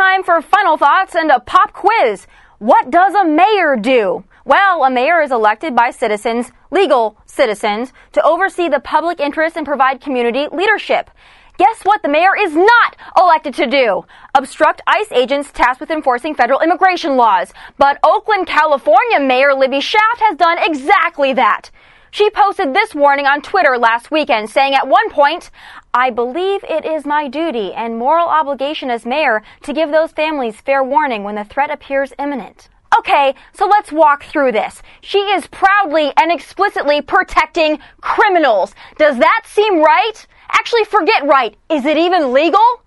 [0.00, 2.26] Time for final thoughts and a pop quiz.
[2.58, 4.24] What does a mayor do?
[4.46, 9.66] Well, a mayor is elected by citizens, legal citizens, to oversee the public interest and
[9.66, 11.10] provide community leadership.
[11.58, 14.06] Guess what the mayor is not elected to do?
[14.34, 17.52] Obstruct ICE agents tasked with enforcing federal immigration laws.
[17.76, 21.70] But Oakland, California Mayor Libby Schaaf has done exactly that.
[22.10, 25.50] She posted this warning on Twitter last weekend, saying at one point,
[25.94, 30.60] I believe it is my duty and moral obligation as mayor to give those families
[30.60, 32.68] fair warning when the threat appears imminent.
[32.98, 34.82] Okay, so let's walk through this.
[35.00, 38.74] She is proudly and explicitly protecting criminals.
[38.98, 40.26] Does that seem right?
[40.50, 41.56] Actually, forget right.
[41.70, 42.82] Is it even legal?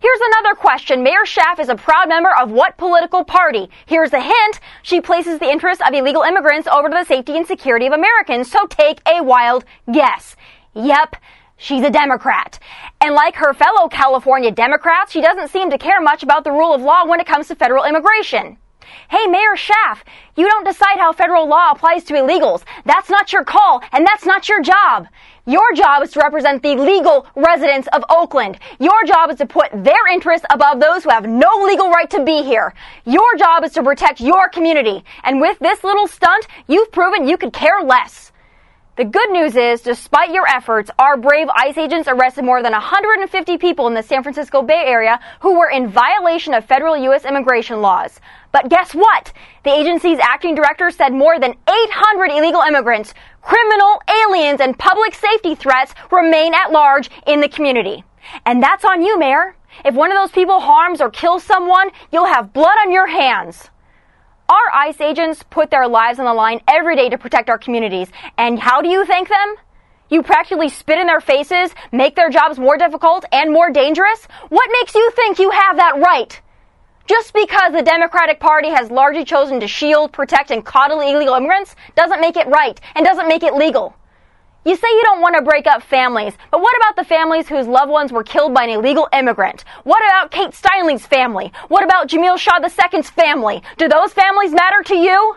[0.00, 1.02] Here's another question.
[1.02, 3.68] Mayor Schaaf is a proud member of what political party?
[3.84, 4.58] Here's a hint.
[4.82, 8.50] She places the interests of illegal immigrants over to the safety and security of Americans.
[8.50, 10.36] So take a wild guess.
[10.74, 11.16] Yep.
[11.58, 12.58] She's a Democrat.
[13.02, 16.72] And like her fellow California Democrats, she doesn't seem to care much about the rule
[16.72, 18.56] of law when it comes to federal immigration.
[19.10, 19.98] Hey, Mayor Schaaf,
[20.40, 22.62] you don't decide how federal law applies to illegals.
[22.86, 25.06] That's not your call, and that's not your job.
[25.44, 28.58] Your job is to represent the legal residents of Oakland.
[28.78, 32.24] Your job is to put their interests above those who have no legal right to
[32.24, 32.72] be here.
[33.04, 35.04] Your job is to protect your community.
[35.24, 38.29] And with this little stunt, you've proven you could care less.
[38.96, 43.56] The good news is, despite your efforts, our brave ICE agents arrested more than 150
[43.56, 47.24] people in the San Francisco Bay Area who were in violation of federal U.S.
[47.24, 48.20] immigration laws.
[48.50, 49.32] But guess what?
[49.64, 55.54] The agency's acting director said more than 800 illegal immigrants, criminal aliens, and public safety
[55.54, 58.02] threats remain at large in the community.
[58.44, 59.54] And that's on you, Mayor.
[59.84, 63.70] If one of those people harms or kills someone, you'll have blood on your hands.
[64.50, 68.08] Our ICE agents put their lives on the line every day to protect our communities.
[68.36, 69.54] And how do you thank them?
[70.08, 74.26] You practically spit in their faces, make their jobs more difficult and more dangerous?
[74.48, 76.40] What makes you think you have that right?
[77.06, 81.76] Just because the Democratic Party has largely chosen to shield, protect, and coddle illegal immigrants
[81.94, 83.94] doesn't make it right and doesn't make it legal.
[84.62, 87.66] You say you don't want to break up families, but what about the families whose
[87.66, 89.64] loved ones were killed by an illegal immigrant?
[89.84, 91.50] What about Kate Steinle's family?
[91.68, 93.62] What about Jamiel Shaw II's family?
[93.78, 95.36] Do those families matter to you?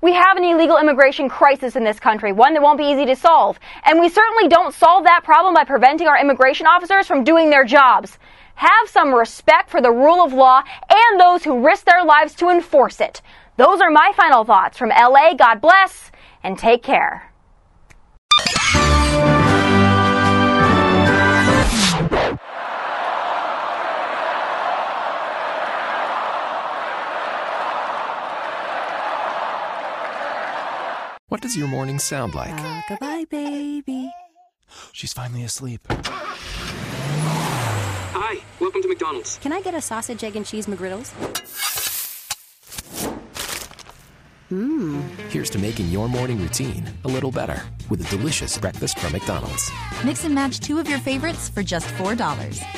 [0.00, 3.16] We have an illegal immigration crisis in this country, one that won't be easy to
[3.16, 3.58] solve.
[3.84, 7.64] And we certainly don't solve that problem by preventing our immigration officers from doing their
[7.64, 8.18] jobs.
[8.54, 12.48] Have some respect for the rule of law and those who risk their lives to
[12.48, 13.20] enforce it.
[13.58, 15.34] Those are my final thoughts from LA.
[15.34, 16.10] God bless
[16.42, 17.30] and take care.
[31.36, 32.48] What does your morning sound like?
[32.50, 34.10] Ah, goodbye, baby.
[34.92, 35.86] She's finally asleep.
[38.14, 39.36] Hi, welcome to McDonald's.
[39.42, 41.12] Can I get a sausage, egg, and cheese McGriddles?
[44.50, 45.02] Mmm.
[45.30, 49.72] Here's to making your morning routine a little better with a delicious breakfast from McDonald's.
[50.04, 52.16] Mix and match two of your favorites for just $4.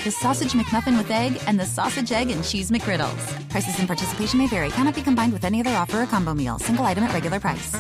[0.05, 3.49] The Sausage McMuffin with egg and the Sausage, egg, and cheese McGriddles.
[3.51, 4.71] Prices and participation may vary.
[4.71, 6.59] Cannot be combined with any other offer or combo meal.
[6.59, 7.77] Single item at regular price.